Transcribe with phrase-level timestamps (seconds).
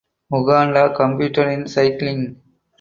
[0.31, 2.41] Uganda competed in cycling.